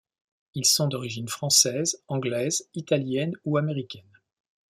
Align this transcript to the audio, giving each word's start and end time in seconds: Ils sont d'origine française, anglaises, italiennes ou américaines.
Ils 0.55 0.65
sont 0.65 0.87
d'origine 0.87 1.27
française, 1.27 2.01
anglaises, 2.07 2.67
italiennes 2.73 3.37
ou 3.45 3.57
américaines. 3.59 4.19